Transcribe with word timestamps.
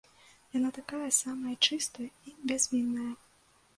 Яна 0.57 0.69
такая 0.77 1.09
самая 1.17 1.53
чыстая 1.67 2.07
і 2.31 2.35
бязвінная. 2.53 3.11